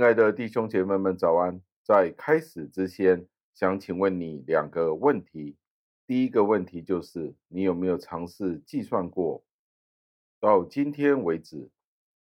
[0.00, 1.60] 亲爱的弟兄姐妹们，早安！
[1.82, 5.58] 在开始之前，想请问你两个问题。
[6.06, 9.44] 第一个问题就是，你有没有尝试计算过，
[10.40, 11.68] 到今天为止，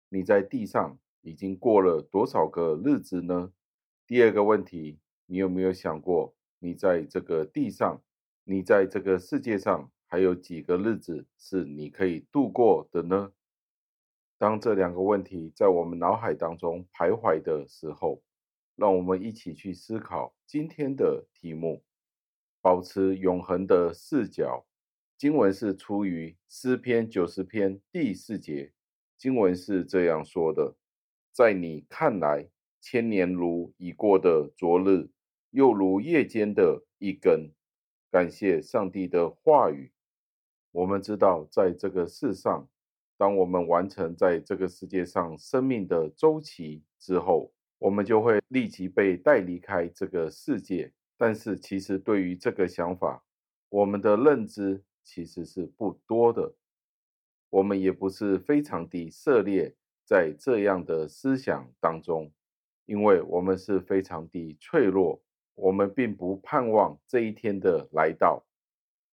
[0.07, 3.51] 你在地上已经过了多少个日子呢？
[4.07, 8.01] 第二个问题，你有没有想过，你在这个地上，
[8.45, 13.33] 你在这个世界上，还有几个日子是你可以度过的呢？
[14.45, 18.21] 当这两个问题在我们脑海当中徘徊的时候，
[18.75, 21.83] 让我们一起去思考今天的题目：
[22.61, 24.63] 保持永恒的视角。
[25.17, 28.71] 经文是出于诗篇九十篇第四节，
[29.17, 30.75] 经文是这样说的
[31.33, 32.47] ：“在你看来，
[32.79, 35.09] 千年如已过的昨日，
[35.49, 37.49] 又如夜间的一更。”
[38.13, 39.91] 感谢上帝的话语。
[40.71, 42.69] 我们知道，在这个世上。
[43.17, 50.91] 当我们完成在这个世界上生命的周期之后，我们就会立即被带离开这个世界。
[51.17, 53.23] 但是，其实对于这个想法，
[53.69, 56.53] 我们的认知其实是不多的。
[57.49, 62.29] 我们也不是非常的涉猎在这样的思想当中，
[62.85, 65.21] 因为我们是非常的脆弱。
[65.53, 68.45] 我们并不盼望这一天的来到，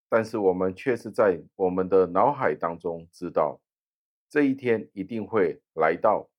[0.09, 3.61] 但是我们却是在我们的脑海当中知道。
[4.33, 6.31] 这一天一定会来到，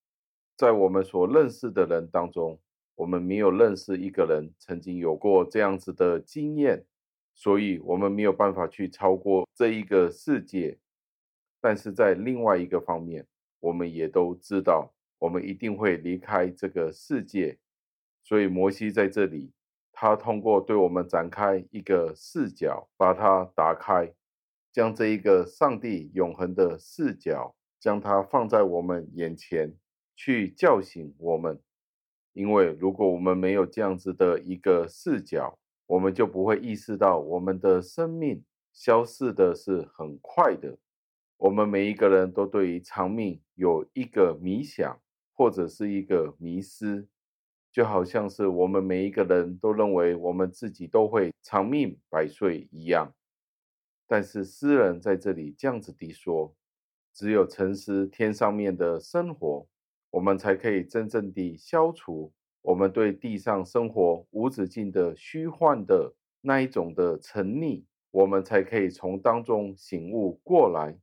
[0.58, 2.60] 在我们所认识的人当中，
[2.96, 6.88] 我们没有认识一个人曾经有过这样子的经验，
[7.36, 10.80] 所以我们没有办法去超过这一个世界。
[11.62, 13.28] 但是在另外一个方面，
[13.60, 17.60] 我们也都知道，我们一定会离开这个世界。
[18.24, 19.52] 所以摩西在这里，
[19.92, 24.12] 他通过对我们展开一个视角，把它打开，
[24.72, 27.56] 将这一个上帝永恒的视角。
[27.84, 29.76] 将它放在我们眼前，
[30.16, 31.60] 去叫醒我们。
[32.32, 40.78] 因为如果我们没有这样子的一个视角，我们就不会意识到我们的生命消逝的是很快的。
[41.36, 45.02] 我们每一个人都对于长命有一个迷想，
[45.34, 47.10] 或者是一个迷思，
[47.70, 53.14] 就好像是我们每一个人都认为我们自己都会长命百岁一样。
[54.08, 56.56] 但是诗人在这里这样子地说。
[57.14, 59.68] 只有沉思天上面的生活，
[60.10, 70.98] 我们才可以真正地消除我们对地上生活无止境的虚幻的那一种的沉溺，我们才可以从当中醒悟过来。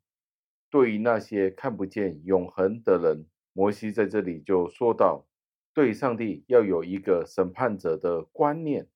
[0.70, 5.26] 对于那些看不见永恒的人，摩西在这里就说到，
[5.74, 8.86] 对上帝要有一个审判者的观念，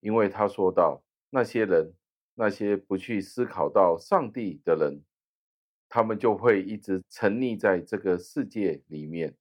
[0.00, 1.94] 因为他说到那些人，
[2.34, 5.02] 那些不去思考到上帝的人。
[5.94, 9.32] 他们就会一直沉溺在这个世界里面，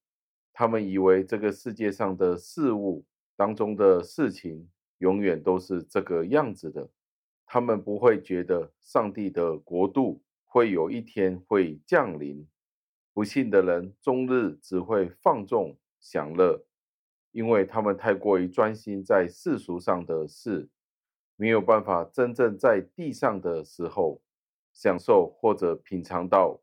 [0.54, 3.04] 他们以为这个世界上的事物
[3.36, 4.70] 当中的事情
[5.00, 6.88] 永远都是这个样子的，
[7.48, 12.48] 他们不会觉得上帝的国度会有一天会降临。
[13.16, 16.64] 不信的人终日只会放纵享乐，
[17.32, 20.70] 因为他们太过于专心在世俗上的事，
[21.36, 24.22] 没有办法真正在地上的时候。
[24.74, 26.60] 享受或者品尝到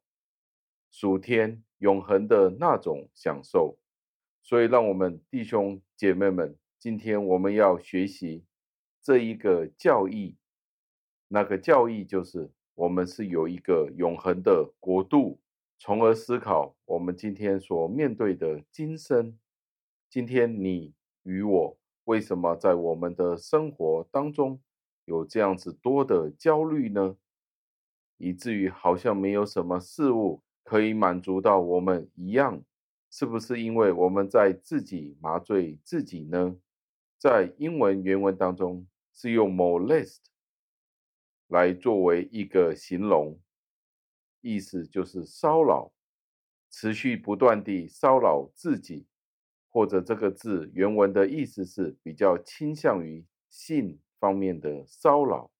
[0.91, 3.79] 属天永恒的那种享受，
[4.43, 8.45] 所以让我们弟兄姐妹们，今天我们要学习
[9.01, 10.37] 这一个教义。
[11.29, 15.39] 那个教义就是我们是有一个永恒的国度，
[15.79, 19.39] 从而思考我们今天所面对的今生。
[20.09, 24.61] 今天你与我为什么在我们的生活当中
[25.05, 27.17] 有这样子多的焦虑呢？
[28.21, 32.63] 以至于好像没有什么事物可以满足到我们一样，
[33.11, 36.55] 是不是因为我们在自己麻醉自己呢？
[37.19, 40.19] 在英文原文当中是用 molest
[41.49, 43.41] 来作为一个形容，
[44.43, 45.91] 意思就是骚扰，
[46.71, 49.07] 持续不断地骚扰自己，
[49.71, 55.51] 或者这个字原文的意思是比较倾向于性方面的骚扰。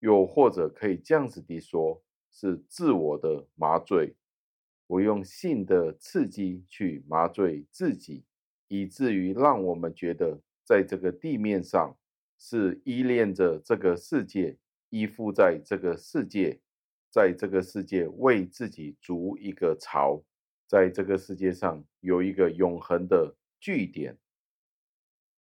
[0.00, 2.02] 又或者可以这样子地说，
[2.32, 4.16] 是自我的麻醉，
[4.86, 8.24] 我用性的刺激去麻醉自己，
[8.68, 11.96] 以至于让我们觉得在这个地面上
[12.38, 14.58] 是依恋着这个世界，
[14.88, 16.60] 依附在这个世界，
[17.10, 20.22] 在这个世界为自己筑一个巢，
[20.66, 24.16] 在这个世界上有一个永恒的据点，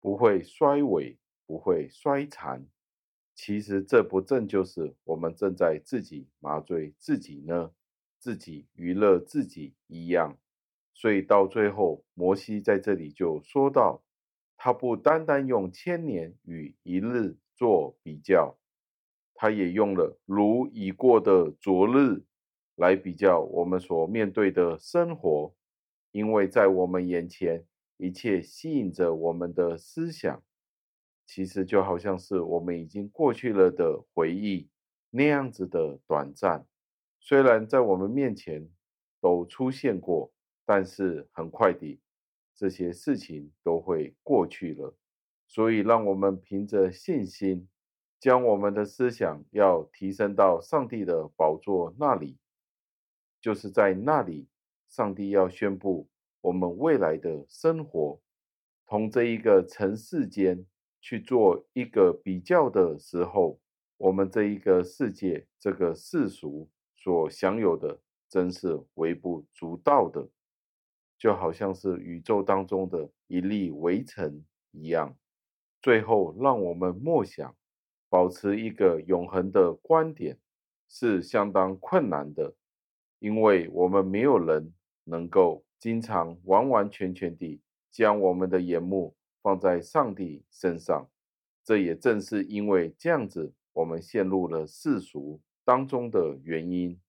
[0.02, 2.66] 不会衰萎，不会衰残。
[3.42, 7.72] 其实这不正就是我们正在自己麻醉自己呢？
[8.20, 10.38] 自己娱乐自己一样。
[10.94, 14.04] 所以到最后，摩西在这里就说到，
[14.58, 18.58] 他不单单用千年与一日做比较，
[19.34, 22.22] 他也用了如已过的昨日
[22.76, 25.56] 来比较我们所面对的生活，
[26.12, 27.66] 因为在我们眼前，
[27.96, 30.44] 一切吸引着我们的思想，
[31.32, 34.68] 其实就好像是我们已经过去了的回忆，
[35.12, 36.66] 那样子的短暂。
[37.20, 38.68] 虽然在我们面前
[39.22, 40.34] 都出现过，
[40.66, 42.02] 但是很快的，
[42.56, 44.98] 这些事情都会过去了。
[45.46, 47.70] 所以，让我们凭着信心，
[48.20, 52.40] 将我们的思想要提升到上帝的宝座那里，
[53.40, 54.48] 就是在那里，
[54.88, 56.10] 上帝要宣布
[56.42, 58.20] 我们未来的生活，
[58.88, 60.66] 同这一个尘世间
[61.00, 63.60] 去做一个比较的时候，
[63.98, 66.70] 我们这一个世界，这个世俗。
[67.02, 70.28] 所享有的真是微不足道的，
[71.18, 75.18] 就好像是宇宙当中的一粒微尘一样。
[75.82, 77.56] 最后，让我们默想，
[78.10, 80.38] 保持一个永恒的观点
[80.90, 82.54] 是相当困难的，
[83.20, 84.74] 因为我们没有人
[85.06, 91.10] 能够经常完完全全地将我们的眼目放在上帝身上。
[91.64, 95.42] 这也正是因为这样子，我们陷入了世俗。
[95.64, 97.00] 当中的原因，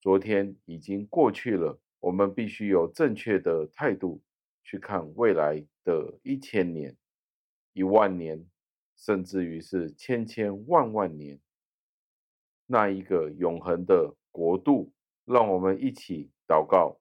[0.00, 4.22] 昨天已经过去了，我们必须有正确的态度
[4.62, 6.94] 去看未来的一千年、
[7.72, 8.46] 一万年，
[8.94, 11.40] 甚至于是千千万万年，
[12.66, 14.92] 那一个永恒的国度。
[15.24, 16.98] 让我们一起祷告，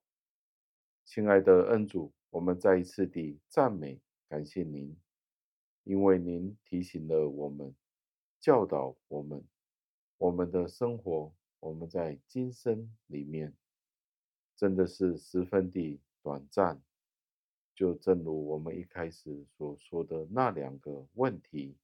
[1.06, 4.94] 亲爱的恩主，我们再一次地赞美感谢您，
[5.86, 7.74] 因为您提醒了我们，
[8.42, 9.48] 教导我们。
[10.18, 13.56] 我们的生活，我们在今生里面，
[14.56, 16.84] 真的是十分的短暂。
[17.74, 21.78] 就正如我们一开始所说的那两个问题，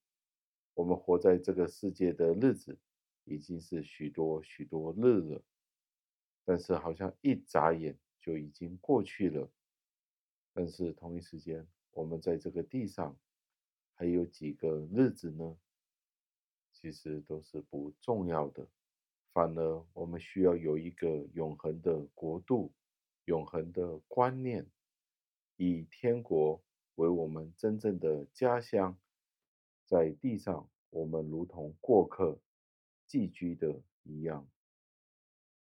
[0.74, 2.78] 我们活在这个世界的日子，
[3.24, 5.42] 已经是许多许多日了，
[6.44, 9.50] 但是好像一眨眼就已经过去了。
[10.52, 13.18] 但是同一时间，我们在这个地上
[13.94, 15.58] 还有几个日子呢？
[16.74, 18.68] 其实都是不重要的，
[19.32, 22.74] 反而我们需要有一个永恒的国度、
[23.26, 24.70] 永恒的观念，
[25.56, 26.62] 以天国
[26.96, 28.98] 为我们真正的家乡。
[29.86, 32.40] 在地上，我们如同过客、
[33.06, 34.50] 寄居的一样。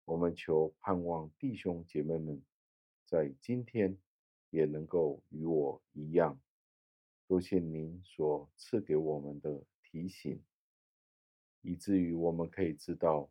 [0.05, 2.43] 我们求盼望弟兄姐妹们
[3.05, 3.99] 在今天
[4.51, 6.39] 也能够与我一样，
[7.27, 10.43] 多谢您所赐给我们的提醒。
[11.63, 13.31] 以至于我们可以知道，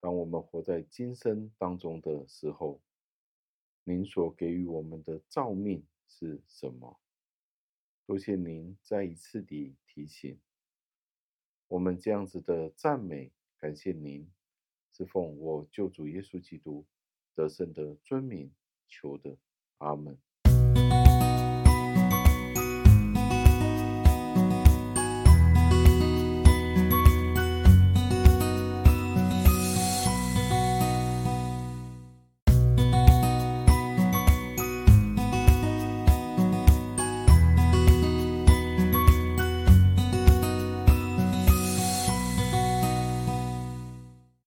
[0.00, 2.80] 当我们活在今生当中的时候，
[3.84, 7.00] 您所给予我们的照命是什么？
[8.04, 10.38] 多谢您再一次的提醒，
[11.68, 14.30] 我们这样子的赞美，感谢您，
[14.92, 16.84] 是奉我救主耶稣基督
[17.34, 18.52] 得胜的尊名
[18.88, 19.38] 求的，
[19.78, 20.25] 阿门。